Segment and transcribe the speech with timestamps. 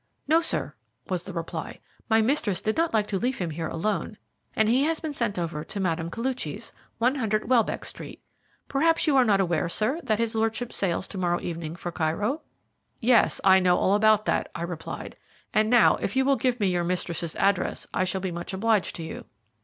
[0.27, 0.73] "No, sir,"
[1.09, 1.79] was the reply.
[2.09, 4.17] "My mistress did not like to leave him here alone,
[4.55, 6.09] and be has been sent over to Mme.
[6.09, 8.19] Koluchy's, 100, Welbeck Street.
[8.67, 12.41] Perhaps you are not aware, sir, that his lordship sails to morrow evening for Cairo?"
[12.99, 15.17] "Yes, I know all about that," I replied
[15.53, 18.95] "and now, if you will give me your mistress's address, I shall be much obliged
[18.95, 19.25] to you."